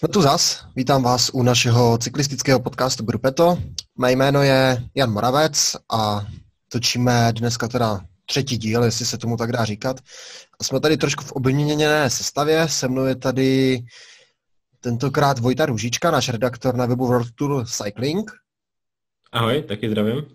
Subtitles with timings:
[0.00, 0.64] Jsme tu zas.
[0.76, 3.58] Vítám vás u našeho cyklistického podcastu Grupeto.
[3.98, 6.26] Mé jméno je Jan Moravec a
[6.68, 10.00] točíme dneska teda třetí díl, jestli se tomu tak dá říkat.
[10.62, 12.68] Jsme tady trošku v obměněné sestavě.
[12.68, 13.80] Se mnou je tady
[14.80, 18.30] tentokrát Vojta Růžička, náš redaktor na webu World Tour Cycling.
[19.32, 20.26] Ahoj, taky zdravím.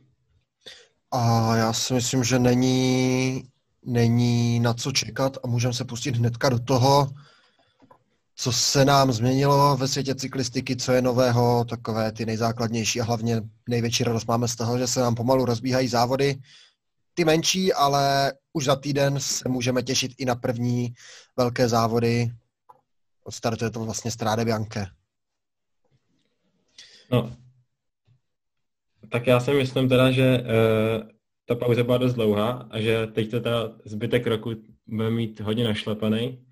[1.11, 3.43] A já si myslím, že není,
[3.85, 7.09] není na co čekat a můžeme se pustit hnedka do toho,
[8.35, 13.41] co se nám změnilo ve světě cyklistiky, co je nového, takové ty nejzákladnější a hlavně
[13.69, 16.35] největší radost máme z toho, že se nám pomalu rozbíhají závody.
[17.13, 20.93] Ty menší, ale už za týden se můžeme těšit i na první
[21.37, 22.31] velké závody.
[23.23, 24.87] Odstartuje to vlastně Stráde Bianche.
[27.11, 27.35] No,
[29.09, 31.09] tak já si myslím teda, že uh,
[31.45, 34.51] ta pauza byla dost dlouhá a že teď to teda zbytek roku
[34.87, 36.45] bude mít hodně našlepaný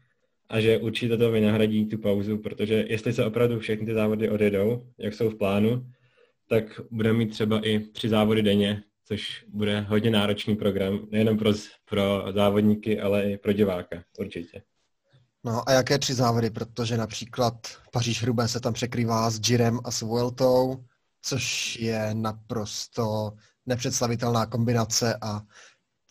[0.53, 4.87] a že určitě to vynahradí tu pauzu, protože jestli se opravdu všechny ty závody odjedou,
[4.97, 5.85] jak jsou v plánu,
[6.49, 11.51] tak budeme mít třeba i tři závody denně, což bude hodně náročný program, nejenom pro,
[11.89, 14.61] pro závodníky, ale i pro diváka, určitě.
[15.43, 16.49] No a jaké tři závody?
[16.49, 17.53] Protože například
[17.91, 20.83] Paříž Hrubé se tam překrývá s Girem a s Vueltou,
[21.21, 23.31] což je naprosto
[23.65, 25.41] nepředstavitelná kombinace a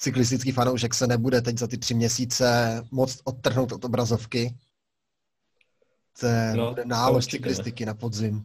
[0.03, 2.47] cyklistický fanoušek se nebude teď za ty tři měsíce
[2.91, 4.55] moc odtrhnout od obrazovky.
[6.20, 8.42] To je no, bude nálož cyklistiky na podzim.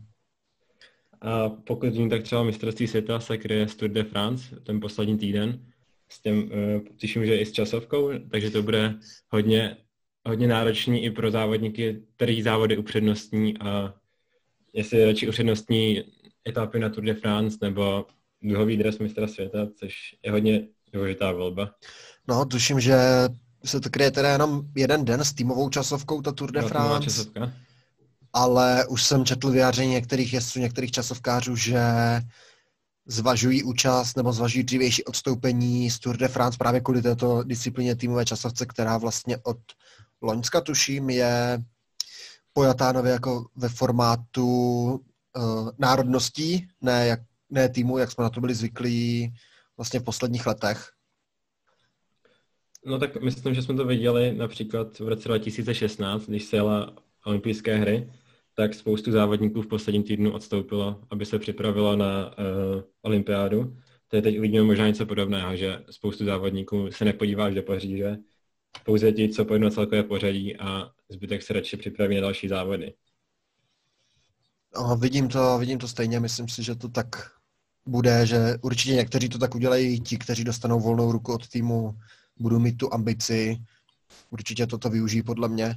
[1.22, 5.17] A pokud vím, tak třeba mistrovství světa se kryje z Tour de France ten poslední
[5.17, 5.66] týden.
[6.09, 8.95] S tím, uh, tuším, že i s časovkou, takže to bude
[9.30, 9.78] hodně,
[10.25, 13.94] hodně náročný i pro závodníky, který závody upřednostní a
[14.73, 16.03] jestli radši upřednostní
[16.47, 18.05] etapy na Tour de France nebo
[18.41, 21.70] duhový dres mistra světa, což je hodně důležitá volba.
[22.28, 22.98] No, tuším, že
[23.66, 27.03] se to kryje teda jenom jeden den s týmovou časovkou, ta Tour de no, France.
[27.03, 27.52] Časovka.
[28.34, 31.81] Ale už jsem četl vyjádření některých jezdců, některých časovkářů, že
[33.06, 38.26] zvažují účast nebo zvažují dřívější odstoupení z Tour de France právě kvůli této disciplíně týmové
[38.26, 39.58] časovce, která vlastně od
[40.22, 41.64] Loňska, tuším, je
[42.53, 44.46] pojatá nově jako ve formátu
[44.88, 49.34] uh, národností, ne, jak, ne týmu, jak jsme na to byli zvyklí
[49.78, 50.90] vlastně v posledních letech.
[52.86, 56.96] No tak myslím, že jsme to viděli například v roce 2016, když se jela
[57.26, 58.12] olympijské hry,
[58.54, 63.78] tak spoustu závodníků v posledním týdnu odstoupilo, aby se připravilo na uh, olympiádu.
[64.14, 68.18] je teď uvidíme možná něco podobného, že spoustu závodníků se nepodívá až do Paříže,
[68.86, 72.94] pouze ti, co pojednou celkové pořadí a zbytek se radši připraví na další závody.
[74.76, 77.37] No, vidím to, vidím to stejně, myslím si, že to tak
[77.88, 81.98] bude, že určitě někteří to tak udělají, ti, kteří dostanou volnou ruku od týmu,
[82.40, 83.58] budou mít tu ambici,
[84.30, 85.75] určitě toto využijí podle mě.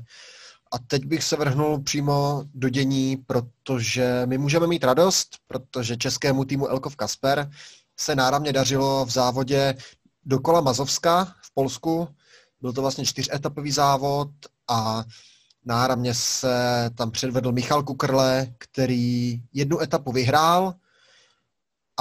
[0.73, 6.45] A teď bych se vrhnul přímo do dění, protože my můžeme mít radost, protože českému
[6.45, 7.51] týmu Elkov Kasper
[7.97, 9.75] se náramně dařilo v závodě
[10.25, 12.09] dokola Mazovska v Polsku.
[12.61, 14.31] Byl to vlastně čtyřetapový závod
[14.69, 15.05] a
[15.65, 20.75] náramně se tam předvedl Michal Kukrle, který jednu etapu vyhrál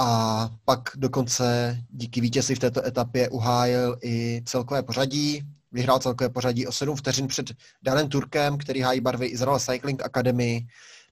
[0.00, 5.42] a pak dokonce díky vítězi v této etapě uhájil i celkové pořadí.
[5.72, 7.52] Vyhrál celkové pořadí o 7 vteřin před
[7.82, 10.66] Danem Turkem, který hájí barvy Israel Cycling Academy.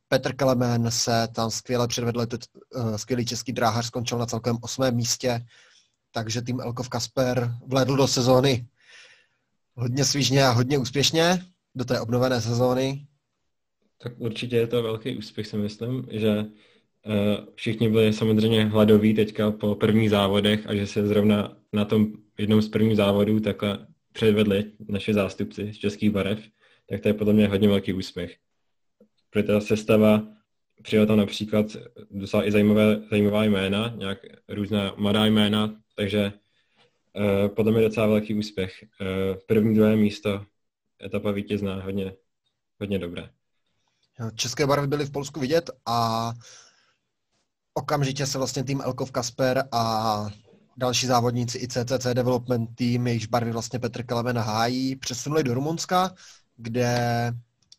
[0.09, 5.47] Petr Kelemen se tam skvěle předvedl, uh, skvělý český dráhař skončil na celkovém osmém místě,
[6.11, 8.67] takže tým Elkov Kasper vlédl do sezóny
[9.75, 11.45] hodně svížně a hodně úspěšně
[11.75, 13.07] do té obnovené sezóny.
[13.99, 16.45] Tak určitě je to velký úspěch, si myslím, že
[17.55, 22.63] všichni byli samozřejmě hladoví teďka po prvních závodech a že se zrovna na tom jednom
[22.63, 26.39] z prvních závodů takhle předvedli naše zástupci z českých barev,
[26.89, 28.37] tak to je podle mě hodně velký úspěch.
[29.31, 30.23] Protože ta sestava
[30.83, 31.67] přijela tam například
[32.11, 34.19] docela i zajímavé, zajímavá jména, nějak
[34.49, 36.33] různá mladá jména, takže
[37.13, 38.85] uh, podle mě docela velký úspěch.
[39.01, 40.45] Uh, první, druhé místo
[41.05, 42.15] etapa vítězná, hodně,
[42.81, 43.31] hodně dobré.
[44.35, 46.33] České barvy byly v Polsku vidět a
[47.79, 50.27] okamžitě se vlastně tým Elkov Kasper a
[50.77, 56.15] další závodníci i CCC Development Team, jejichž barvy vlastně Petr Kelemen hájí, přesunuli do Rumunska,
[56.57, 57.33] kde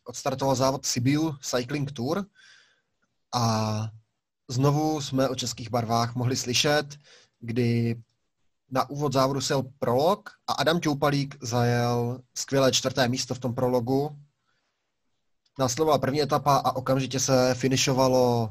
[0.04, 2.26] odstartoval závod Sibiu Cycling Tour
[3.34, 3.84] a
[4.48, 6.86] znovu jsme o českých barvách mohli slyšet,
[7.40, 7.96] kdy
[8.70, 14.18] na úvod závodu sel prolog a Adam Čoupalík zajel skvělé čtvrté místo v tom prologu.
[15.58, 18.50] Následovala první etapa a okamžitě se finišovalo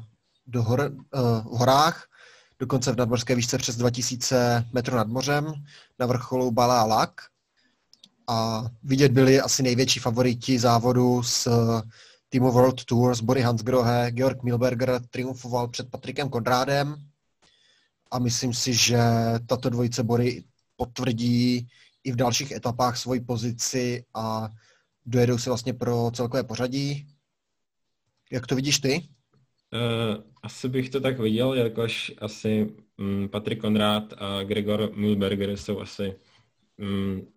[0.49, 1.19] do hor, uh,
[1.55, 2.07] v horách,
[2.59, 5.53] dokonce v nadmořské výšce přes 2000 metrů nad mořem,
[5.99, 7.21] na vrcholu Balá Lak.
[8.27, 11.47] a vidět byli asi největší favoriti závodu s
[12.29, 14.11] týmu World Tour s Bory Hansgrohe.
[14.11, 16.95] Georg Milberger triumfoval před Patrikem Konrádem
[18.11, 18.99] a myslím si, že
[19.47, 20.43] tato dvojice Bory
[20.75, 21.67] potvrdí
[22.03, 24.49] i v dalších etapách svoji pozici a
[25.05, 27.07] dojedou si vlastně pro celkové pořadí.
[28.31, 29.09] Jak to vidíš ty?
[29.73, 35.79] Uh, asi bych to tak viděl, jakož asi um, Patrik Konrád a Gregor Mühlberger jsou
[35.79, 36.15] asi
[36.77, 37.27] um,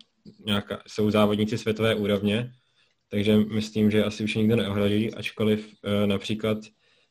[0.44, 2.52] nějaká, jsou závodníci světové úrovně,
[3.08, 6.58] takže myslím, že asi už nikdo neohroží, ačkoliv uh, například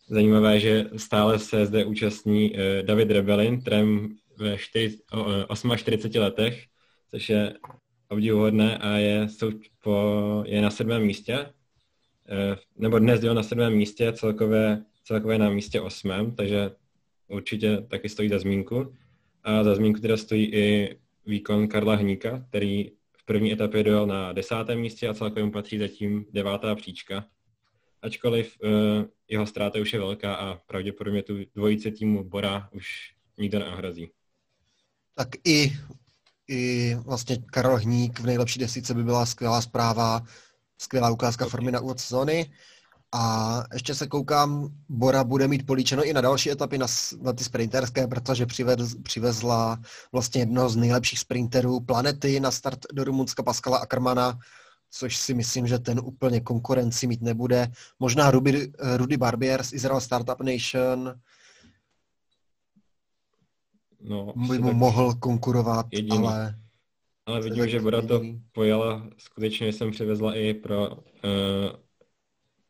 [0.09, 6.65] zajímavé, že stále se zde účastní uh, David Rebelin, trem ve 4, uh, 48 letech,
[7.12, 7.53] což je
[8.09, 9.51] obdivuhodné a je, jsou,
[9.83, 11.45] po, je na sedmém místě, uh,
[12.77, 16.71] nebo dnes jel na sedmém místě, celkově, celkově na místě osmém, takže
[17.27, 18.95] určitě taky stojí za zmínku.
[19.44, 24.33] A za zmínku teda stojí i výkon Karla Hníka, který v první etapě dojel na
[24.33, 27.25] desátém místě a celkově mu patří zatím devátá příčka.
[28.01, 28.69] Ačkoliv uh,
[29.27, 34.09] jeho ztráta už je velká a pravděpodobně tu dvojici týmu Bora už nikdo neohrozí.
[35.15, 35.71] Tak i,
[36.47, 40.25] i vlastně Karel Hník v nejlepší desíce by byla skvělá zpráva,
[40.77, 42.51] skvělá ukázka formy na úvod sezóny.
[43.13, 46.88] A ještě se koukám, Bora bude mít políčeno i na další etapy, na,
[47.22, 49.80] na ty sprinterské, protože přivez, přivezla
[50.12, 54.40] vlastně jednoho z nejlepších sprinterů planety na start do Rumunska Pascala Ackermana,
[54.92, 57.72] což si myslím, že ten úplně konkurenci mít nebude.
[58.00, 61.19] Možná Ruby, Rudy Barbier z Israel Startup Nation
[64.02, 66.18] no, by mu mohl konkurovat, jediný.
[66.18, 66.56] ale...
[67.25, 68.22] Ale vidím, že Bora to
[68.52, 71.00] pojala, skutečně jsem přivezla i pro uh,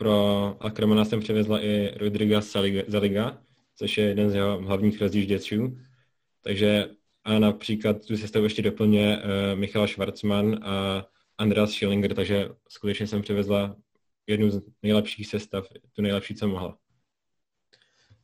[0.01, 2.41] pro Ackermana jsem přivezla i Rodriga
[2.87, 3.37] Zaliga,
[3.75, 5.77] což je jeden z jeho hlavních rozjížděčů.
[6.43, 6.89] Takže
[7.23, 11.05] a například tu sestavu ještě doplně uh, Michal Schwarzman a
[11.37, 13.75] Andreas Schillinger, takže skutečně jsem přivezla
[14.27, 15.65] jednu z nejlepších sestav,
[15.95, 16.77] tu nejlepší, co mohla.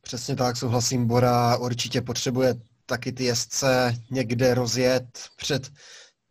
[0.00, 1.06] Přesně tak, souhlasím.
[1.06, 2.54] Bora určitě potřebuje
[2.86, 5.04] taky ty jezdce někde rozjet
[5.36, 5.70] před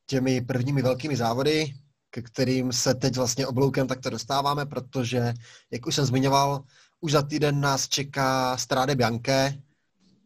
[0.05, 1.73] těmi prvními velkými závody
[2.17, 5.33] ke kterým se teď vlastně obloukem takto dostáváme, protože,
[5.71, 6.63] jak už jsem zmiňoval,
[6.99, 9.61] už za týden nás čeká Stráde Bianche,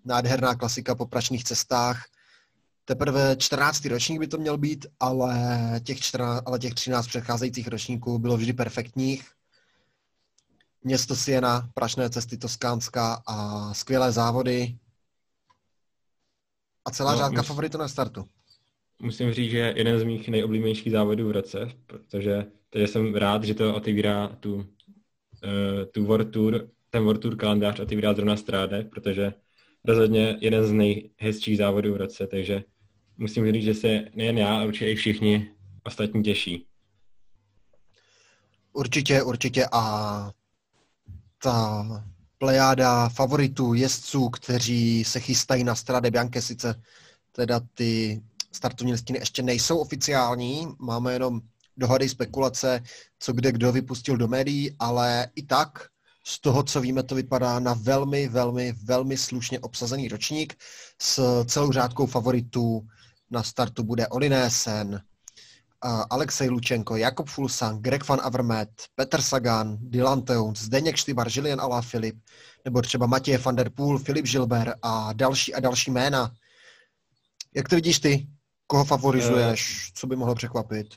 [0.05, 2.05] nádherná klasika po prašných cestách.
[2.85, 3.85] Teprve 14.
[3.85, 5.35] ročník by to měl být, ale
[5.83, 9.31] těch, 14, ale těch 13 předcházejících ročníků bylo vždy perfektních.
[10.83, 14.77] Město Siena, prašné cesty Toskánska a skvělé závody.
[16.85, 18.29] A celá no, řádka favoritů na startu
[19.01, 23.53] musím říct, že jeden z mých nejoblíbenějších závodů v roce, protože takže jsem rád, že
[23.53, 24.63] to otevírá tu, uh,
[25.91, 29.33] tu World Tour, ten World Tour kalendář otevírá zrovna Stráde, protože
[29.85, 32.63] rozhodně jeden z nejhezčích závodů v roce, takže
[33.17, 35.51] musím říct, že se nejen já, ale určitě i všichni
[35.83, 36.65] ostatní těší.
[38.73, 40.31] Určitě, určitě a
[41.43, 41.85] ta
[42.37, 46.81] plejáda favoritů, jezdců, kteří se chystají na Strade Bianche, sice
[47.31, 48.21] teda ty
[48.51, 51.41] startovní listiny ještě nejsou oficiální, máme jenom
[51.77, 52.83] dohady, spekulace,
[53.19, 55.87] co kde kdo vypustil do médií, ale i tak
[56.25, 60.55] z toho, co víme, to vypadá na velmi, velmi, velmi slušně obsazený ročník
[61.01, 62.87] s celou řádkou favoritů.
[63.31, 65.01] Na startu bude Olinésen,
[66.09, 71.27] Alexej Lučenko, Jakob Fulsan, Greg van Avermaet, Petr Sagan, Dylan Teuns, Zdeněk Štybar,
[71.59, 72.15] Alá Filip,
[72.65, 76.31] nebo třeba Matěj van der Poel, Filip Žilber a další a další jména.
[77.55, 78.27] Jak to vidíš ty?
[78.71, 79.87] Koho favorizuješ?
[79.87, 80.87] Eh, Co by mohlo překvapit?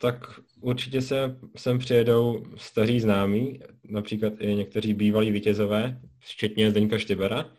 [0.00, 7.50] Tak určitě se sem přijedou staří známí, například i někteří bývalí vítězové, včetně Zdeňka Štybera.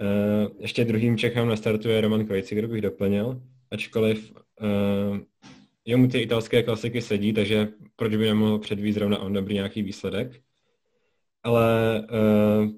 [0.00, 5.18] Eh, ještě druhým Čechem na startu je Roman kdo bych doplnil, ačkoliv uh,
[5.84, 10.40] jemu ty italské klasiky sedí, takže proč by nemohl předvíct zrovna on dobrý nějaký výsledek.
[11.42, 12.02] Ale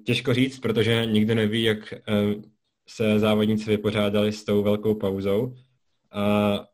[0.05, 1.93] těžko říct, protože nikdo neví, jak
[2.89, 5.55] se závodníci vypořádali s tou velkou pauzou
[6.11, 6.65] a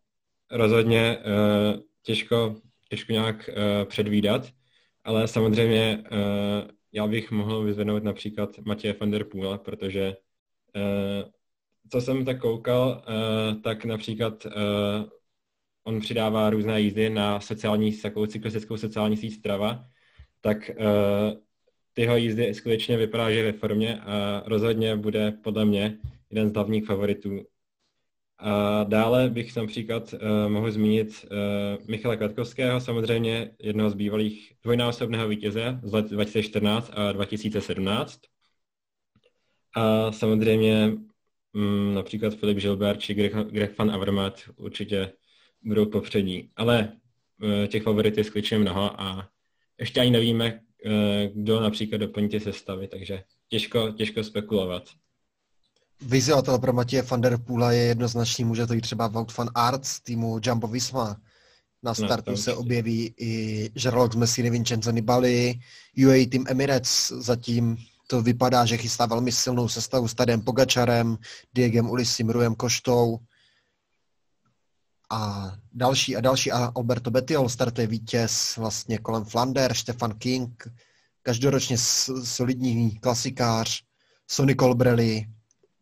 [0.51, 2.56] rozhodně uh, těžko,
[2.89, 4.48] těžko nějak uh, předvídat,
[5.04, 6.18] ale samozřejmě uh,
[6.92, 10.15] já bych mohl vyzvednout například Matěje van der Poola, protože
[11.92, 13.04] co jsem tak koukal,
[13.63, 14.48] tak například
[15.84, 19.86] on přidává různé jízdy na sociální, takovou cyklistickou sociální síť Strava,
[20.42, 20.72] tak
[21.94, 25.98] tyho jízdy skutečně vypadá, že ve formě a rozhodně bude podle mě
[26.30, 27.46] jeden z hlavních favoritů
[28.38, 30.20] a dále bych například uh,
[30.51, 37.12] mohl zmínit uh, Michala Kratkovského, samozřejmě jednoho z bývalých dvojnásobného vítěze z let 2014 a
[37.12, 38.20] 2017.
[39.75, 40.94] A samozřejmě
[41.54, 45.12] um, například Filip Žilber či Greg, Greg van Avermaet určitě
[45.63, 46.51] budou popředí.
[46.56, 46.92] Ale
[47.44, 49.30] uh, těch favoritů je skutečně mnoho a
[49.80, 50.92] ještě ani nevíme, uh,
[51.34, 54.84] kdo například doplní ty sestavy, takže těžko, těžko spekulovat.
[56.01, 59.85] Vyzývatel pro Matěje van der Poola je jednoznačný, může to jít třeba Wout van Aert
[59.85, 61.17] z týmu Jumbo Visma.
[61.83, 65.59] Na startu no, se objeví i Žerlock z Messiny Vincenzo Nibali,
[66.05, 71.17] UAE Team Emirates zatím to vypadá, že chystá velmi silnou sestavu s Tadem Pogačarem,
[71.53, 73.19] Diegem Ulisim, Rujem Koštou
[75.09, 76.51] a další a další.
[76.51, 80.67] A Alberto Bettiol startuje vítěz vlastně kolem Flander, Stefan King,
[81.21, 81.77] každoročně
[82.23, 83.81] solidní klasikář,
[84.27, 85.25] Sonny Colbrelli,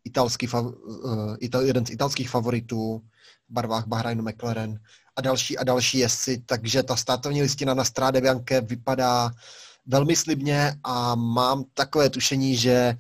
[0.05, 3.01] italský, uh, ital, jeden z italských favoritů
[3.49, 4.79] v barvách Bahrainu McLaren
[5.15, 9.31] a další a další jezdci, takže ta startovní listina na Stráde Bianche vypadá
[9.85, 12.97] velmi slibně a mám takové tušení, že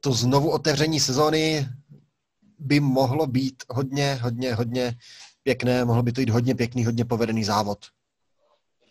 [0.00, 1.68] to znovu otevření sezóny
[2.58, 4.94] by mohlo být hodně, hodně, hodně
[5.42, 7.78] pěkné, mohlo by to jít hodně pěkný, hodně povedený závod.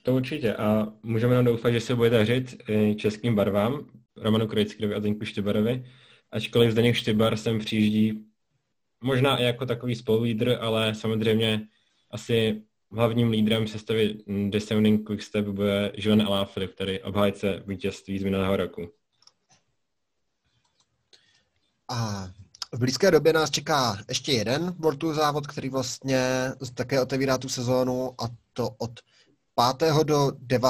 [0.03, 0.55] To určitě.
[0.55, 2.55] A můžeme nám doufat, že se bude dařit
[2.95, 3.85] českým barvám,
[4.17, 5.85] Romanu Krojickovi a Zdeňku Štybarovi,
[6.33, 8.25] ačkoliv Zdeněk Štybar sem přijíždí
[9.03, 11.67] možná i jako takový spolulídr, ale samozřejmě
[12.11, 14.17] asi hlavním lídrem sestavy
[14.49, 18.89] Descending Quickstep bude Juan Alaphilippe, který obhájce vítězství z minulého roku.
[21.91, 22.29] A
[22.71, 27.49] v blízké době nás čeká ještě jeden World Tour závod, který vlastně také otevírá tu
[27.49, 28.99] sezónu a to od
[29.77, 29.93] 5.
[30.03, 30.69] do 9.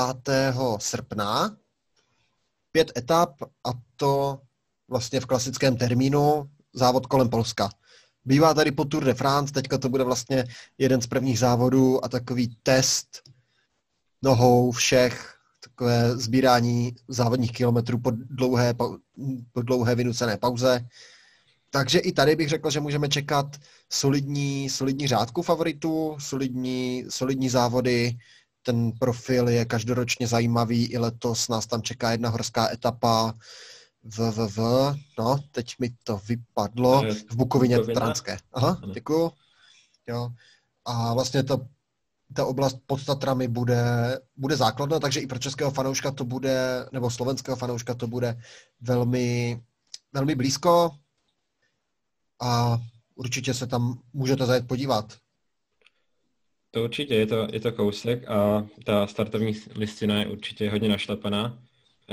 [0.78, 1.58] srpna.
[2.72, 4.42] Pět etap a to
[4.94, 7.70] vlastně v klasickém termínu závod kolem Polska.
[8.26, 10.46] Bývá tady po Tour de France, teďka to bude vlastně
[10.78, 13.08] jeden z prvních závodů a takový test
[14.22, 18.74] nohou všech, takové sbírání závodních kilometrů po dlouhé,
[19.54, 20.86] po dlouhé vynucené pauze.
[21.70, 23.58] Takže i tady bych řekl, že můžeme čekat
[23.90, 28.18] solidní, solidní řádku favoritů, solidní, solidní závody.
[28.64, 33.34] Ten profil je každoročně zajímavý, i letos nás tam čeká jedna horská etapa,
[34.04, 34.58] v, v, v,
[35.20, 38.02] no, teď mi to vypadlo, v Bukovině Bukovina.
[38.02, 38.38] Transké.
[38.54, 39.32] Aha, děkuju.
[40.08, 40.30] Jo.
[40.86, 41.68] A vlastně to,
[42.34, 43.84] ta oblast pod Tatrami bude,
[44.36, 48.42] bude základna, takže i pro českého fanouška to bude, nebo slovenského fanouška to bude
[48.82, 49.62] velmi,
[50.14, 50.92] velmi blízko
[52.42, 52.78] a
[53.16, 55.18] určitě se tam můžete zajet podívat.
[56.72, 61.60] To určitě, je to, je to kousek a ta startovní listina je určitě hodně našlapaná.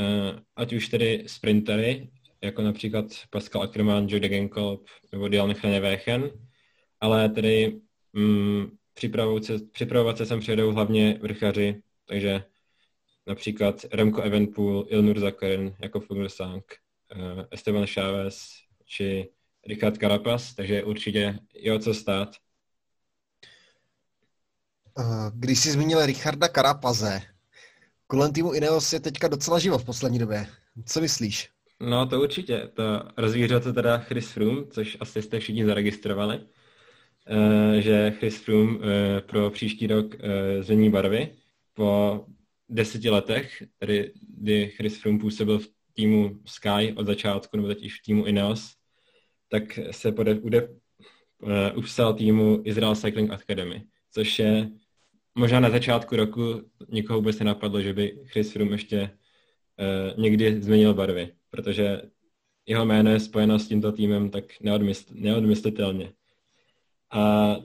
[0.01, 6.31] Eh, ať už tedy sprintery, jako například Pascal Ackermann, Joe Degenkolb nebo Dylan Hlenevéchen,
[7.01, 7.81] ale tedy
[8.13, 8.67] mm,
[9.43, 12.45] se, připravovat se sem přijedou hlavně vrchaři, takže
[13.27, 16.65] například Remco Evenpool, Ilnur Zakarin, jako Fuglsang,
[17.17, 18.49] uh, Esteban Chávez
[18.85, 19.29] či
[19.67, 22.37] Richard Carapaz, takže určitě je o co stát.
[24.99, 27.30] Eh, když jsi zmínil Richarda Karapaze,
[28.11, 30.47] kolem týmu Ineos je teďka docela živo v poslední době.
[30.85, 31.49] Co myslíš?
[31.81, 32.71] No to určitě.
[32.75, 32.83] To
[33.17, 38.83] rozvířil to teda Chris Froome, což asi jste všichni zaregistrovali, uh, že Chris Froome uh,
[39.27, 40.21] pro příští rok uh,
[40.61, 41.29] změní barvy
[41.75, 42.25] po
[42.69, 48.03] deseti letech, tedy kdy Chris Froome působil v týmu Sky od začátku, nebo teď v
[48.05, 48.75] týmu Ineos,
[49.49, 54.71] tak se pode, bude, uh, upsal týmu Israel Cycling Academy, což je
[55.35, 60.95] možná na začátku roku nikoho vůbec nenapadlo, že by Chris Froome ještě uh, někdy změnil
[60.95, 62.03] barvy, protože
[62.67, 66.13] jeho jméno je spojeno s tímto týmem tak neodmysl, neodmyslitelně.
[67.13, 67.57] A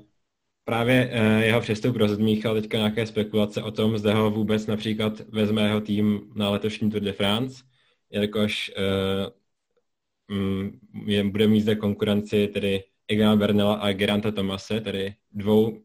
[0.64, 5.62] právě uh, jeho přestup rozmíchal teďka nějaké spekulace o tom, zda ho vůbec například vezme
[5.62, 7.64] jeho tým na letošní Tour de France,
[8.10, 15.82] jelikož uh, um, bude mít zde konkurenci tedy Egana Bernela a Geranta Tomase, tedy dvou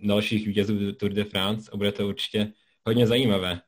[0.00, 2.52] dalších vítězů Tour de France a bude to určitě
[2.86, 3.60] hodně zajímavé.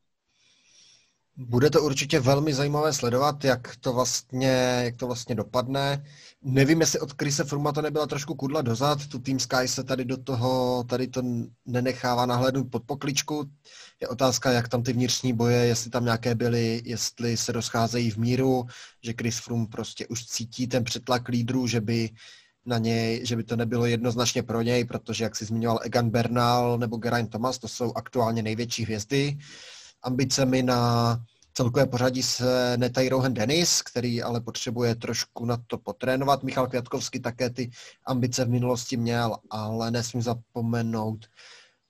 [1.36, 6.04] Bude to určitě velmi zajímavé sledovat, jak to vlastně, jak to vlastně dopadne.
[6.42, 10.04] Nevím, jestli od Krise Fruma to nebyla trošku kudla dozad, tu Team Sky se tady
[10.04, 11.22] do toho, tady to
[11.66, 13.50] nenechává nahlédnout pod pokličku.
[14.00, 18.16] Je otázka, jak tam ty vnitřní boje, jestli tam nějaké byly, jestli se rozcházejí v
[18.16, 18.66] míru,
[19.02, 22.10] že Chris Froome prostě už cítí ten přetlak lídrů, že by
[22.66, 26.78] na něj, že by to nebylo jednoznačně pro něj, protože, jak si zmiňoval Egan Bernal
[26.78, 29.38] nebo Geraint Thomas, to jsou aktuálně největší hvězdy.
[30.02, 31.20] Ambicemi na
[31.54, 36.42] celkové pořadí se netají Rohan Dennis, který ale potřebuje trošku na to potrénovat.
[36.42, 37.70] Michal Květkovský také ty
[38.06, 41.26] ambice v minulosti měl, ale nesmím zapomenout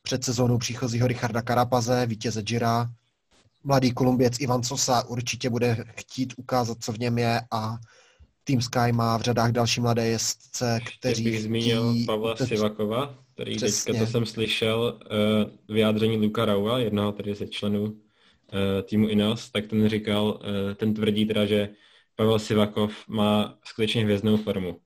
[0.03, 2.91] před sezónou příchozího Richarda Karapaze, vítěze Gira.
[3.65, 7.79] Mladý Kolumbiec Ivan Sosa určitě bude chtít ukázat, co v něm je a
[8.51, 11.25] Team Sky má v řadách další mladé jezdce, kteří...
[11.25, 13.93] bych zmínil Pavla Sivakova, který Přesně.
[13.93, 17.93] teďka to jsem slyšel, uh, vyjádření Luka Raua, jednoho tady ze členů uh,
[18.83, 21.69] týmu Ineos, tak ten říkal, uh, ten tvrdí teda, že
[22.17, 24.77] Pavel Sivakov má skutečně hvězdnou formu.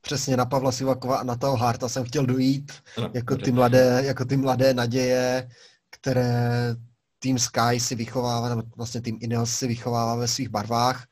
[0.00, 4.02] Přesně na Pavla Sivakova a na toho Harta jsem chtěl dojít, no, jako, ty mladé,
[4.04, 5.48] jako ty mladé naděje,
[5.90, 6.74] které
[7.18, 11.06] tým Sky si vychovává, nebo vlastně tým Ineos si vychovává ve svých barvách.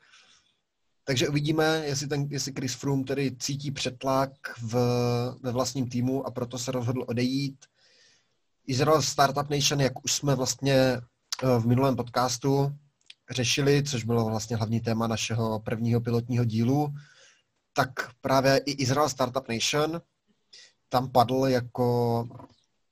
[1.08, 4.30] Takže uvidíme, jestli, ten, jestli Chris Froome tedy cítí přetlak
[4.62, 4.74] v,
[5.42, 7.66] ve vlastním týmu a proto se rozhodl odejít.
[8.66, 11.00] Israel Startup Nation, jak už jsme vlastně eh,
[11.58, 12.72] v minulém podcastu
[13.30, 16.94] řešili, což bylo vlastně hlavní téma našeho prvního pilotního dílu,
[17.72, 20.00] tak právě i Israel Startup Nation
[20.88, 22.28] tam padl jako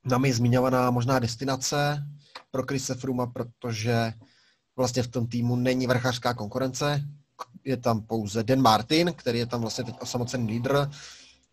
[0.05, 2.07] nami zmiňovaná možná destinace
[2.51, 4.13] pro Chrise Fruma, protože
[4.75, 7.01] vlastně v tom týmu není vrchařská konkurence,
[7.63, 10.89] je tam pouze Dan Martin, který je tam vlastně teď osamocený lídr,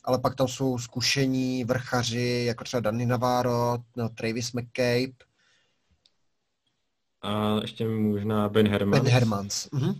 [0.04, 5.12] ale pak tam jsou zkušení vrchaři, jako třeba Danny Navarro, no, Travis McCabe.
[7.22, 9.02] A ještě možná Ben Hermans.
[9.04, 9.68] Ben Hermans.
[9.72, 9.94] Mhm.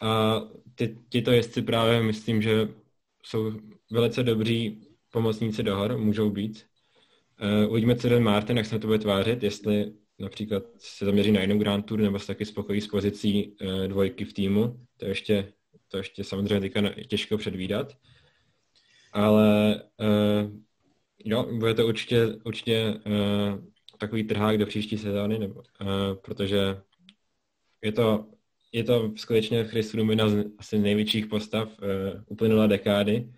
[0.00, 0.40] A
[0.74, 2.68] ty, tyto jezdci právě myslím, že
[3.22, 3.52] jsou
[3.90, 6.66] velice dobří pomocníci do hor, můžou být.
[7.64, 11.40] Uh, uvidíme, co Dan Martin, jak se to bude tvářit, jestli například se zaměří na
[11.40, 14.80] jednu Grand Tour nebo se taky spokojí s pozicí uh, dvojky v týmu.
[15.02, 15.52] To ještě,
[15.88, 17.96] to ještě samozřejmě teďka těžko předvídat.
[19.12, 20.50] Ale uh,
[21.24, 23.64] jo, bude to určitě, určitě uh,
[23.98, 25.86] takový trhák do příští sezóny, nebo, uh,
[26.24, 26.80] protože
[27.82, 28.26] je to,
[28.72, 31.86] je to skutečně Chris jedna z asi největších postav uh,
[32.26, 33.32] uplynulé dekády,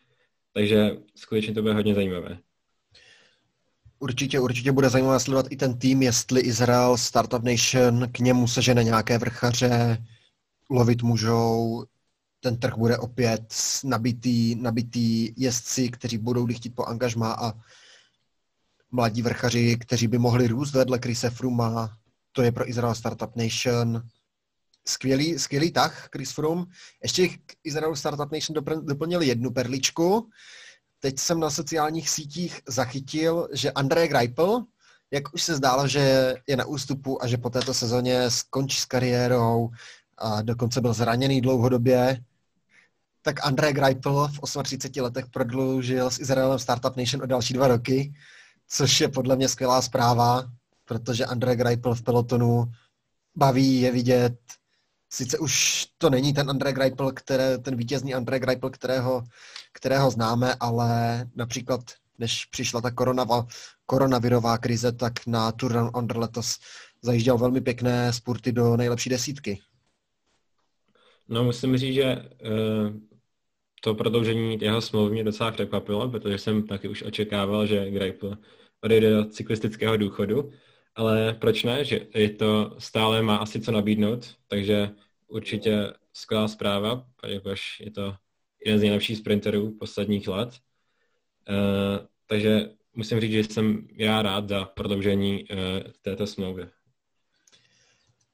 [0.53, 2.39] takže skutečně to bude hodně zajímavé.
[3.99, 8.85] Určitě, určitě bude zajímavé sledovat i ten tým, jestli Izrael Startup Nation k němu sežene
[8.85, 9.99] nějaké vrchaře,
[10.71, 11.85] lovit můžou,
[12.41, 17.53] ten trh bude opět nabitý, nabitý jezdci, kteří budou chtít po angažmá a
[18.91, 21.97] mladí vrchaři, kteří by mohli růst vedle Krise Fruma.
[22.33, 24.09] To je pro Izrael Startup Nation
[24.85, 26.65] skvělý, skvělý tah, Chris Froome.
[27.03, 30.29] Ještě k Izrael Startup Nation doplnil jednu perličku.
[31.01, 34.65] Teď jsem na sociálních sítích zachytil, že André Greipel,
[35.11, 38.85] jak už se zdálo, že je na ústupu a že po této sezóně skončí s
[38.85, 39.71] kariérou
[40.19, 42.25] a dokonce byl zraněný dlouhodobě,
[43.23, 48.15] tak André Greipel v 38 letech prodloužil s Izraelem Startup Nation o další dva roky,
[48.69, 50.45] což je podle mě skvělá zpráva,
[50.85, 52.65] protože André Greipel v pelotonu
[53.37, 54.39] baví je vidět.
[55.11, 59.25] Sice už to není ten André Greipel, které, ten vítězný André Greipel, kterého,
[59.73, 61.81] kterého známe, ale například
[62.19, 63.47] než přišla ta koronava,
[63.87, 66.59] koronavirová krize, tak na Tour Under letos
[67.03, 69.61] zajížděl velmi pěkné spurty do nejlepší desítky.
[71.29, 72.97] No musím říct, že uh,
[73.81, 78.39] to prodloužení jeho smlouvy mě docela překvapilo, protože jsem taky už očekával, že Greipel
[78.81, 80.51] odejde do cyklistického důchodu,
[80.95, 84.91] ale proč ne, že je to stále má asi co nabídnout, takže
[85.29, 88.15] určitě skvělá zpráva, jakož je to
[88.65, 90.51] jeden z nejlepších sprinterů posledních let.
[91.49, 95.59] Uh, takže musím říct, že jsem já rád za prodloužení uh,
[96.03, 96.67] této smlouvy.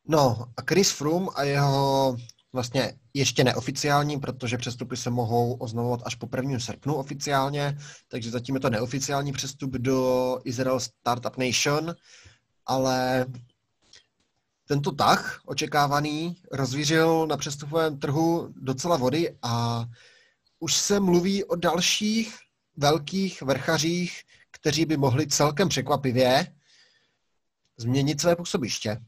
[0.08, 2.16] No a Chris Froome a jeho
[2.52, 6.58] vlastně ještě neoficiální, protože přestupy se mohou oznamovat až po 1.
[6.58, 11.94] srpnu oficiálně, takže zatím je to neoficiální přestup do Israel Startup Nation,
[12.66, 13.26] ale
[14.66, 19.84] tento tah očekávaný rozvířil na přestupovém trhu docela vody a
[20.58, 22.38] už se mluví o dalších
[22.76, 26.46] velkých vrchařích, kteří by mohli celkem překvapivě
[27.76, 29.00] změnit své působiště.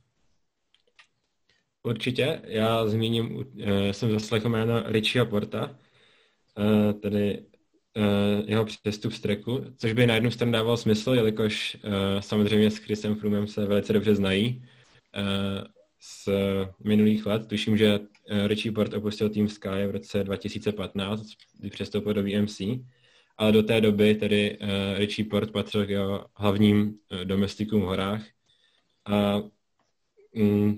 [1.83, 2.42] Určitě.
[2.45, 5.79] Já zmíním, eh, jsem zaslechl jméno Richieho Porta,
[6.59, 7.47] eh, tedy
[7.97, 11.77] eh, jeho přestup z treku, což by na jednu stranu dával smysl, jelikož
[12.21, 14.64] samozřejmě s Chrisem Frumem se velice dobře znají
[16.01, 16.29] z
[16.85, 17.49] minulých let.
[17.49, 18.01] Tuším, že
[18.47, 21.27] Richie Port opustil tým Sky v roce 2015,
[21.59, 22.61] kdy přestoupil do VMC,
[23.37, 24.59] ale do té doby tedy
[24.97, 28.23] Richie Port patřil k jeho hlavním domestikům v horách
[29.07, 29.42] a
[30.35, 30.77] mm,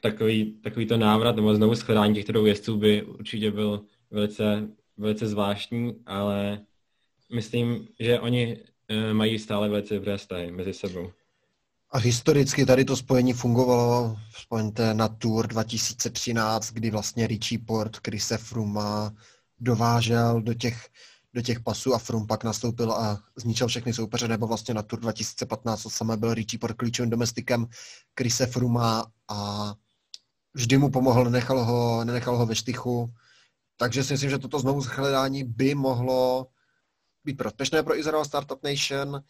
[0.00, 5.28] takový, takový to návrat nebo znovu shledání těchto dvou jezdců by určitě byl velice, velice
[5.28, 6.60] zvláštní, ale
[7.34, 8.58] myslím, že oni
[8.88, 11.10] eh, mají stále velice dobré vztahy mezi sebou.
[11.90, 18.38] A historicky tady to spojení fungovalo, vzpomeňte na Tour 2013, kdy vlastně Richie Port Chrise
[18.38, 19.12] Fruma
[19.60, 20.88] dovážel do těch,
[21.34, 25.00] do těch pasů a Frum pak nastoupil a zničil všechny soupeře, nebo vlastně na Tour
[25.00, 27.66] 2015 to samé byl Richie Port klíčovým domestikem
[28.18, 29.74] Chrise Fruma a
[30.54, 33.14] vždy mu pomohl, nenechal ho, nenechal ho ve štychu.
[33.76, 36.46] Takže si myslím, že toto znovu shledání by mohlo
[37.24, 39.22] být prospěšné pro Israel Startup Nation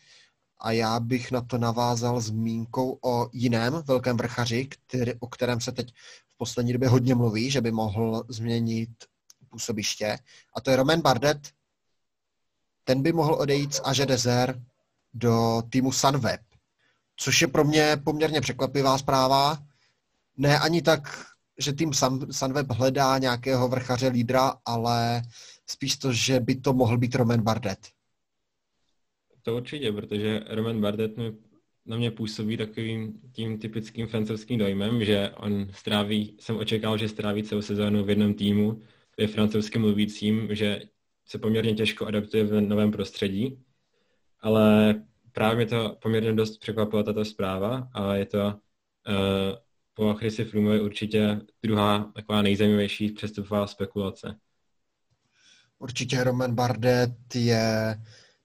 [0.61, 5.73] a já bych na to navázal zmínkou o jiném velkém vrchaři, který, o kterém se
[5.73, 5.95] teď
[6.29, 8.91] v poslední době hodně mluví, že by mohl změnit
[9.49, 10.19] působiště.
[10.55, 11.51] A to je Roman Bardet.
[12.85, 14.59] Ten by mohl odejít z Aže Desert
[15.15, 16.41] do týmu Sunweb,
[17.17, 19.59] což je pro mě poměrně překvapivá zpráva.
[20.39, 21.27] Ne ani tak,
[21.59, 21.91] že tým
[22.31, 25.23] Sunweb hledá nějakého vrchaře lídra, ale
[25.67, 27.79] spíš to, že by to mohl být Roman Bardet.
[29.43, 31.33] To určitě, protože Roman Bardet mi,
[31.87, 37.43] na mě působí takovým tím typickým francouzským dojmem, že on stráví, jsem očekával, že stráví
[37.43, 38.83] celou sezónu v jednom týmu,
[39.19, 40.83] je francouzským mluvícím, že
[41.27, 43.65] se poměrně těžko adaptuje v novém prostředí,
[44.41, 44.95] ale
[45.33, 48.55] právě mě to poměrně dost překvapila tato zpráva a je to uh,
[49.99, 54.39] po Chrisi Froomovi určitě druhá taková nejzajímavější přestupová spekulace.
[55.79, 57.99] Určitě Roman Bardet je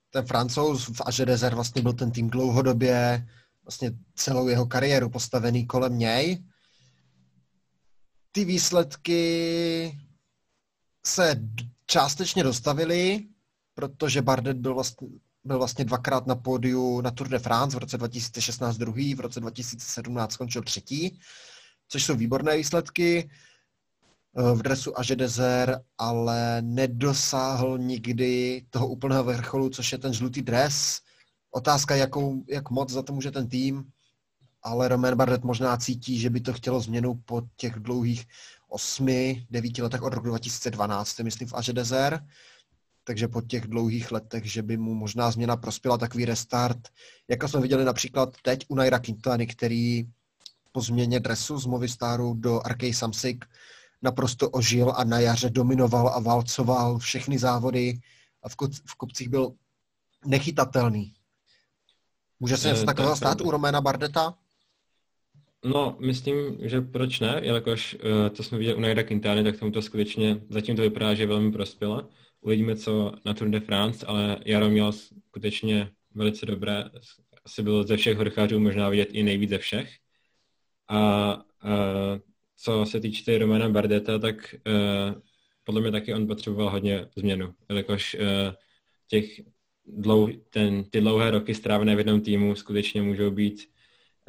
[0.10, 3.28] ten francouz v Aže Desert vlastně byl ten tým dlouhodobě,
[3.64, 6.44] vlastně celou jeho kariéru postavený kolem něj.
[8.32, 10.00] Ty výsledky
[11.06, 11.42] se
[11.86, 13.28] částečně dostavily,
[13.74, 15.08] protože Bardet byl vlastně,
[15.44, 19.40] byl vlastně dvakrát na pódiu na Tour de France v roce 2016 druhý, v roce
[19.40, 21.20] 2017 skončil třetí,
[21.88, 23.30] což jsou výborné výsledky.
[24.38, 30.42] Eh, v dresu Aže Dezer, ale nedosáhl nikdy toho úplného vrcholu, což je ten žlutý
[30.42, 31.00] dres.
[31.52, 33.86] Otázka, jakou, jak moc za to může ten tým,
[34.64, 38.26] ale Roman Bardet možná cítí, že by to chtělo změnu po těch dlouhých
[38.68, 42.28] osmi, devíti letech od roku 2012, myslím v Aže Dezer.
[43.04, 46.80] Takže po těch dlouhých letech, že by mu možná změna prospěla takový restart,
[47.30, 50.04] jako jsme viděli například teď u Naira Quintany, který
[50.72, 53.38] po změně dresu z Movistaru do Arkej Samsic
[54.02, 58.00] naprosto ožil a na jaře dominoval a válcoval všechny závody
[58.44, 59.54] a v, v kopcích byl
[60.26, 61.14] nechytatelný.
[62.40, 64.34] Může se něco takového stát u Roména Bardeta?
[65.66, 69.72] No, myslím, že proč ne, jelikož uh, to jsme viděli u Naira Quintany, tak tomu
[69.72, 72.10] to skutečně, zatím to vypadá, že velmi prospěla.
[72.44, 76.84] Uvidíme, co na Tour de France, ale Jaro měl skutečně velice dobré,
[77.46, 79.92] asi bylo ze všech horchářů možná vidět i nejvíc ze všech.
[80.88, 82.20] A uh,
[82.58, 85.22] co se týče Romana Bardeta, tak uh,
[85.64, 88.54] podle mě taky on potřeboval hodně změnu, jelikož uh,
[89.08, 89.42] těch
[89.86, 93.70] dlou, ten, ty dlouhé roky strávené v jednom týmu skutečně můžou být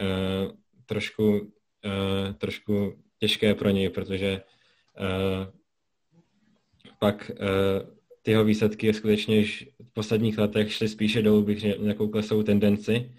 [0.01, 0.53] uh,
[0.87, 4.43] trošku, uh, trošku těžké pro něj, protože
[5.01, 5.53] uh,
[6.99, 12.43] pak uh, ty jeho výsledky skutečně v posledních letech šly spíše dolů, bych nějakou klesou
[12.43, 13.13] tendenci.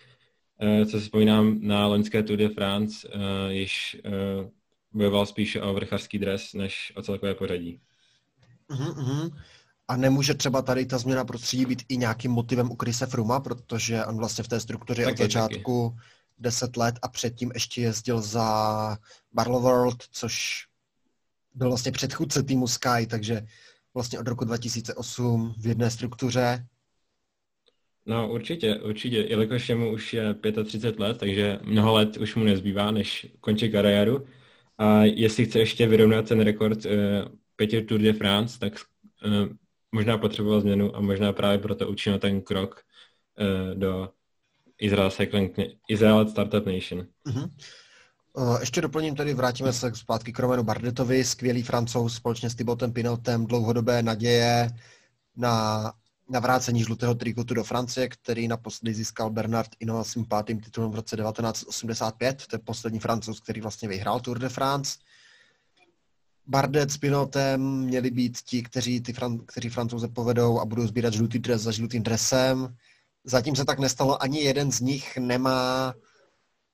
[0.61, 4.49] Uh, co si vzpomínám na loňské Tour de France, uh, již uh,
[4.93, 7.79] bojoval spíše o vrchařský dres, než o celkové pořadí.
[8.69, 9.31] Uh-huh,
[9.87, 14.05] A nemůže třeba tady ta změna prostředí být i nějakým motivem u Krise Fruma, protože
[14.05, 16.09] on vlastně v té struktuře taky, od začátku taky.
[16.39, 18.97] 10 let a předtím ještě jezdil za
[19.33, 20.65] Barlow World, což
[21.53, 23.47] byl vlastně předchůdce týmu Sky, takže
[23.95, 26.65] vlastně od roku 2008 v jedné struktuře.
[28.05, 32.91] No určitě, určitě, jelikož mu už je 35 let, takže mnoho let už mu nezbývá,
[32.91, 34.25] než končí kariéru,
[34.77, 36.91] a jestli chce ještě vyrovnat ten rekord uh,
[37.55, 38.73] pěti Tour de France, tak
[39.25, 39.47] uh,
[39.91, 42.81] možná potřeboval změnu a možná právě proto učinil ten krok
[43.39, 44.09] uh, do
[44.77, 45.57] Israel Cycling,
[45.89, 47.07] Israel Startup Nation.
[47.27, 47.49] Uh-huh.
[48.37, 52.91] Uh, ještě doplním tady, vrátíme se zpátky k Romanu Bardetovi, skvělý francouz společně s Thibauten
[52.91, 54.69] Pinotem, dlouhodobé naděje
[55.35, 55.93] na
[56.29, 61.17] navrácení žlutého trikotu do Francie, který naposledy získal Bernard Ino svým pátým titulem v roce
[61.17, 62.47] 1985.
[62.47, 64.97] To je poslední francouz, který vlastně vyhrál Tour de France.
[66.47, 71.13] Bardet s Pinotem měli být ti, kteří, ty Fran- kteří francouze povedou a budou sbírat
[71.13, 72.75] žlutý dres za žlutým dresem.
[73.23, 75.93] Zatím se tak nestalo, ani jeden z nich nemá,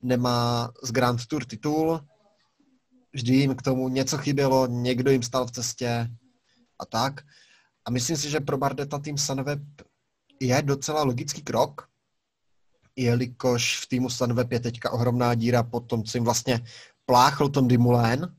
[0.01, 2.07] nemá z Grand Tour titul.
[3.13, 6.09] Vždy jim k tomu něco chybělo, někdo jim stal v cestě
[6.79, 7.21] a tak.
[7.85, 9.59] A myslím si, že pro Bardeta tým Sunweb
[10.39, 11.87] je docela logický krok,
[12.95, 16.61] jelikož v týmu Sunweb je teďka ohromná díra po tom, co jim vlastně
[17.05, 18.35] pláchl Tom Dimulén.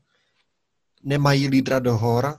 [1.03, 2.37] Nemají lídra do hor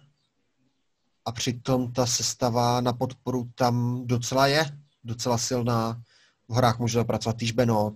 [1.24, 6.02] a přitom ta sestava na podporu tam docela je, docela silná.
[6.48, 7.94] V horách může zapracovat týž Benot,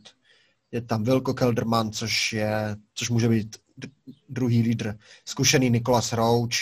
[0.73, 3.57] je tam Vilko Kelderman, což, je, což může být
[4.29, 6.59] druhý lídr, zkušený Nikolas Roach,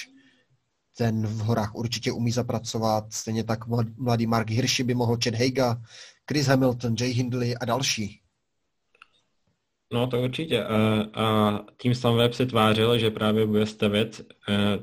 [0.99, 3.13] ten v horách určitě umí zapracovat.
[3.13, 3.67] Stejně tak
[3.97, 5.83] mladý Mark Hirschi by mohl, Chad Heiga,
[6.31, 8.21] Chris Hamilton, Jay Hindley a další.
[9.93, 10.65] No to určitě.
[10.65, 10.77] A,
[11.15, 14.33] a tým Sunweb se tvářil, že právě bude stavět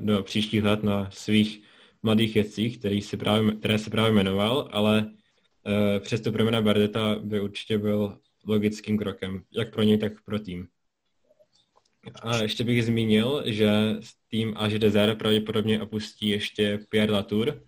[0.00, 1.62] do příštích let na svých
[2.02, 7.16] mladých jezdcích, který si právě, které si právě jmenoval, ale uh, přesto pro Mena Bardeta
[7.22, 10.68] by určitě byl logickým krokem, jak pro něj, tak pro tým.
[12.22, 13.70] A ještě bych zmínil, že
[14.28, 17.62] tým Až Desert pravděpodobně opustí ještě Pierre Latour,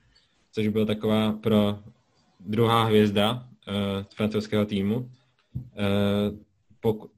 [0.52, 1.78] což byl taková pro
[2.40, 4.98] druhá hvězda uh, francouzského týmu.
[4.98, 6.38] Uh,
[6.80, 7.10] poku-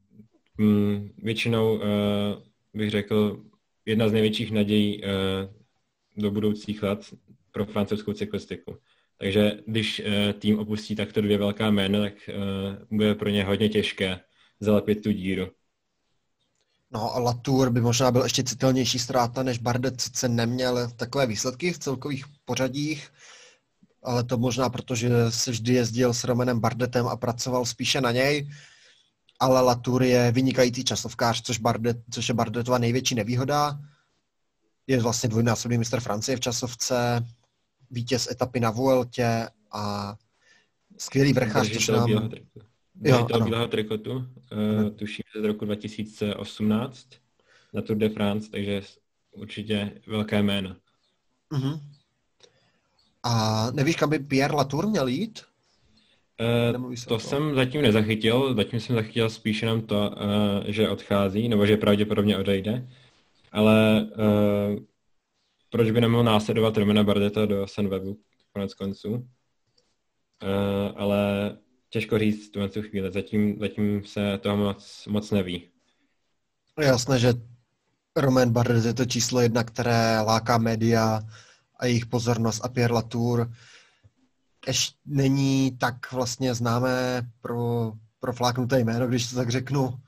[0.58, 1.82] um, většinou uh,
[2.74, 3.44] bych řekl
[3.86, 5.08] jedna z největších nadějí uh,
[6.16, 7.14] do budoucích let
[7.50, 8.78] pro francouzskou cyklistiku.
[9.18, 13.68] Takže když uh, tým opustí takto dvě velká jména, tak uh, bude pro ně hodně
[13.68, 14.20] těžké
[14.60, 15.50] zalepit tu díru.
[16.90, 21.72] No a Latour by možná byl ještě citelnější ztráta, než Bardet sice neměl takové výsledky
[21.72, 23.12] v celkových pořadích,
[24.02, 28.12] ale to možná proto, že se vždy jezdil s Romanem Bardetem a pracoval spíše na
[28.12, 28.50] něj,
[29.40, 33.78] ale Latour je vynikající časovkář, což, Bardet, což je Bardetova největší nevýhoda.
[34.86, 37.26] Je vlastně dvojnásobný mistr Francie v časovce,
[37.90, 40.14] vítěz etapy na Vueltě a
[40.98, 42.30] skvělý vrchář, což nám...
[43.00, 47.08] Držitel bílého trikotu, uh, tuším, z roku 2018
[47.72, 48.82] na Tour de France, takže
[49.30, 50.76] určitě velké jméno.
[51.52, 51.80] Uh-huh.
[53.22, 55.42] A nevíš, kam by Pierre Latour měl jít?
[56.78, 60.16] Uh, to jsem zatím nezachytil, zatím jsem zachytil spíše jenom to, uh,
[60.66, 62.88] že odchází, nebo že pravděpodobně odejde.
[63.52, 64.78] Ale uh,
[65.70, 68.18] proč by nemohl následovat Romana Bardeta do Sunwebu
[68.52, 69.10] konec konců?
[69.12, 69.20] Uh,
[70.96, 71.56] ale
[71.90, 75.68] těžko říct tu tu chvíli, zatím, zatím se toho moc, moc neví.
[76.80, 77.34] Jasné, že
[78.16, 81.22] Roman Bardet je to číslo jedna, které láká média
[81.76, 83.50] a jejich pozornost a Pierre Latour
[84.66, 90.00] ještě není tak vlastně známé pro, pro fláknuté jméno, když to tak řeknu.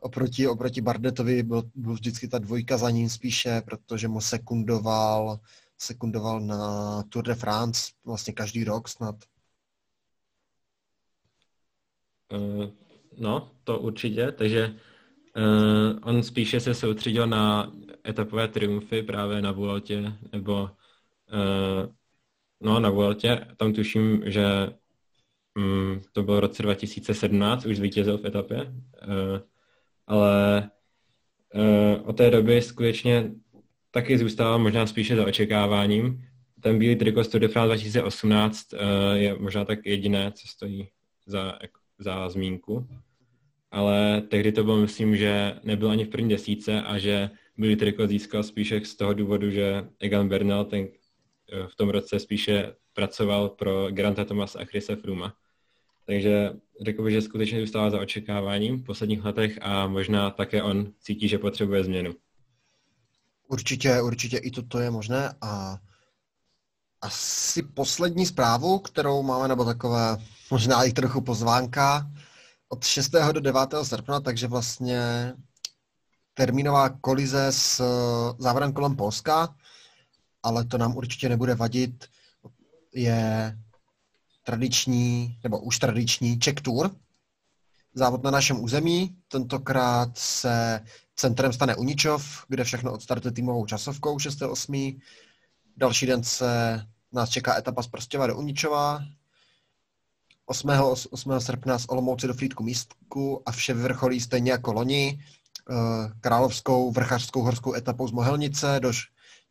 [0.00, 5.40] Oproti, oproti Bardetovi byl, byl vždycky ta dvojka za ním spíše, protože mu sekundoval,
[5.78, 9.14] sekundoval na Tour de France vlastně každý rok snad.
[12.32, 12.64] Uh,
[13.18, 14.74] no, to určitě, takže
[15.36, 17.72] uh, on spíše se soustředil na
[18.08, 21.92] etapové triumfy právě na Vueltě, nebo uh,
[22.60, 24.74] no na Vueltě, tam tuším, že
[25.56, 29.40] um, to bylo v roce 2017, už zvítězil v etapě, uh,
[30.06, 30.70] ale
[31.54, 33.30] uh, od té doby skutečně
[33.90, 36.24] taky zůstává možná spíše za očekáváním.
[36.60, 38.78] Ten bílý triko z Tour de France 2018 uh,
[39.14, 40.88] je možná tak jediné, co stojí
[41.26, 41.58] za
[41.98, 42.88] za zmínku.
[43.70, 48.06] Ale tehdy to bylo, myslím, že nebyl ani v první desíce a že Billy Triko
[48.06, 50.88] získal spíše z toho důvodu, že Egan Bernal ten
[51.52, 55.34] eh, v tom roce spíše pracoval pro Granta Thomas a Chrisa Fruma.
[56.06, 56.52] Takže
[56.84, 61.28] řekl bych, že skutečně zůstává za očekáváním v posledních letech a možná také on cítí,
[61.28, 62.14] že potřebuje změnu.
[63.48, 65.78] Určitě, určitě i toto je možné a
[67.00, 70.18] asi poslední zprávu, kterou máme, nebo takové
[70.50, 72.10] možná i trochu pozvánka,
[72.68, 73.12] od 6.
[73.32, 73.60] do 9.
[73.82, 75.32] srpna, takže vlastně
[76.34, 77.82] termínová kolize s
[78.38, 79.56] závodem kolem Polska,
[80.42, 82.04] ale to nám určitě nebude vadit,
[82.94, 83.58] je
[84.46, 86.90] tradiční, nebo už tradiční Czech Tour,
[87.94, 89.16] závod na našem území.
[89.28, 90.80] Tentokrát se
[91.16, 95.00] centrem stane Uničov, kde všechno odstartuje týmovou časovkou 6.8.
[95.76, 96.82] Další den se
[97.12, 99.04] nás čeká etapa z Prostěva do Uničova,
[100.46, 100.68] 8.
[101.10, 101.40] 8.
[101.40, 105.20] srpna z Olomouce do Frýdku místku a vše vyvrcholí stejně jako loni
[105.70, 105.74] eh,
[106.20, 108.92] královskou vrchařskou horskou etapou z Mohelnice do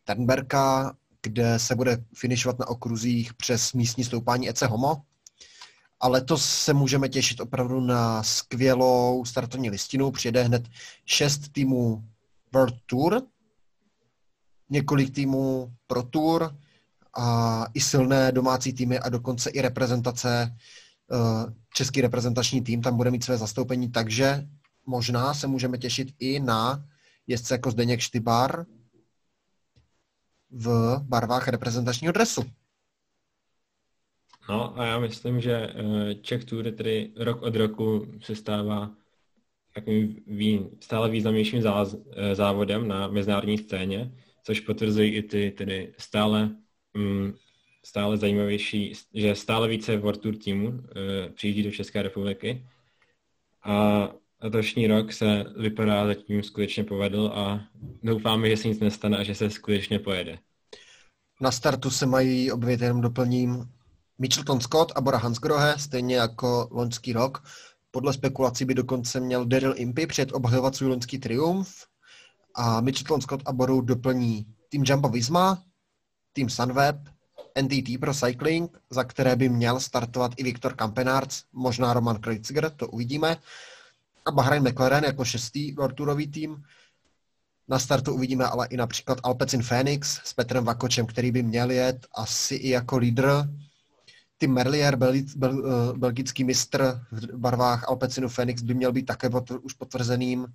[0.04, 5.02] Ternberka, kde se bude finišovat na okruzích přes místní stoupání Ece Homo.
[6.00, 10.12] A letos se můžeme těšit opravdu na skvělou startovní listinu.
[10.12, 10.68] Přijede hned
[11.06, 12.04] šest týmů
[12.54, 13.22] World Tour,
[14.70, 16.56] několik týmů Pro Tour
[17.18, 20.56] a i silné domácí týmy a dokonce i reprezentace
[21.12, 24.48] Eh, český reprezentační tým tam bude mít své zastoupení, takže
[24.86, 26.86] možná se můžeme těšit i na
[27.28, 28.66] jezdce jako Zdeněk Štybar
[30.52, 32.44] v barvách reprezentačního dresu.
[34.50, 38.92] No a já myslím, že eh, Czech Tour tedy rok od roku se stává
[39.74, 44.12] takovým stále významnějším eh, závodem na mezinárodní scéně,
[44.44, 46.50] což potvrzují i ty tedy stále
[46.94, 47.34] mm,
[47.86, 50.80] stále zajímavější, že stále více World Tour týmů uh,
[51.34, 52.68] přijíždí do České republiky
[53.64, 54.10] a
[54.42, 57.60] letošní rok se vypadá zatím skutečně povedl a
[58.04, 60.40] doufáme, že se nic nestane a že se skutečně pojede.
[61.42, 63.66] Na startu se mají objevit jenom doplním
[64.18, 67.44] Mitchelton Scott a Bora Hansgrohe, stejně jako loňský rok.
[67.92, 71.86] Podle spekulací by dokonce měl Daryl Impey před obhajovat svůj loňský triumf
[72.56, 75.64] a Mitchelton Scott a Boru doplní tým Jumbo Visma,
[76.34, 76.96] tým Sunweb,
[77.62, 82.88] NTT pro cycling, za které by měl startovat i Viktor Kampenarc, možná Roman Kreuziger, to
[82.88, 83.38] uvidíme.
[84.26, 86.00] A Bahrain McLaren jako šestý World
[86.34, 86.64] tým.
[87.68, 92.08] Na startu uvidíme ale i například Alpecin Phoenix s Petrem Vakočem, který by měl jet
[92.16, 93.30] asi i jako lídr.
[94.38, 99.30] Tim Merlier, bel, bel, eh, belgický mistr v barvách Alpecinu Phoenix, by měl být také
[99.30, 100.48] pot, už potvrzeným.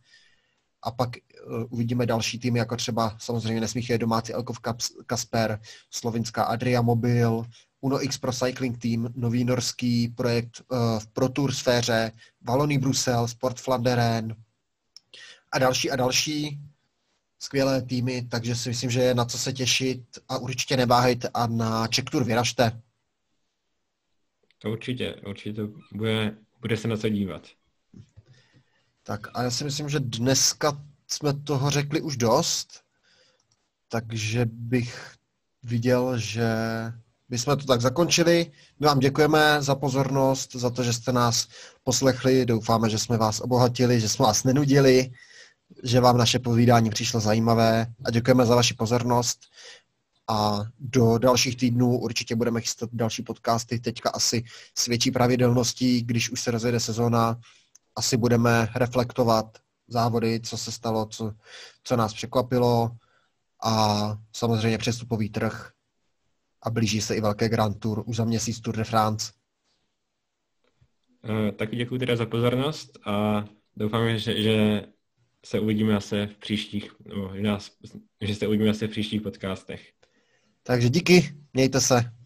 [0.83, 4.61] A pak uh, uvidíme další týmy, jako třeba samozřejmě nesmích je domácí Elkov
[5.07, 7.45] Kasper, slovinská Adria Mobil,
[7.81, 13.29] Uno X Pro Cycling Team, nový norský projekt uh, v Pro Tour sféře, Valoný Brusel,
[13.29, 14.37] Sport Flanderen
[15.53, 16.61] a další a další
[17.39, 21.47] skvělé týmy, takže si myslím, že je na co se těšit a určitě neváhejte a
[21.47, 22.83] na Czech Tour vyražte.
[24.59, 25.63] To určitě, určitě
[25.93, 27.49] bude, bude se na co dívat.
[29.03, 32.81] Tak a já si myslím, že dneska jsme toho řekli už dost,
[33.89, 35.15] takže bych
[35.63, 36.49] viděl, že
[37.29, 38.51] bychom to tak zakončili.
[38.81, 41.49] My vám děkujeme za pozornost, za to, že jste nás
[41.83, 42.47] poslechli.
[42.47, 45.11] Doufáme, že jsme vás obohatili, že jsme vás nenudili,
[45.83, 49.41] že vám naše povídání přišlo zajímavé a děkujeme za vaši pozornost.
[50.29, 54.45] A do dalších týdnů určitě budeme chystat další podcasty, teďka asi
[54.79, 57.41] s větší pravidelností, když už se rozjede sezóna,
[57.97, 61.35] asi budeme reflektovat závody, co se stalo, co,
[61.85, 62.91] co nás překvapilo
[63.63, 65.73] a samozřejmě přestupový trh
[66.63, 69.33] a blíží se i velké Grand Tour, už za měsíc Tour de France.
[71.25, 73.45] Uh, taky děkuji teda za pozornost a
[73.77, 74.87] doufám, že, že
[75.47, 77.71] se uvidíme asi v příštích, nebo že, nás,
[78.21, 79.93] že se uvidíme asi v příštích podcastech.
[80.63, 82.20] Takže díky, mějte se.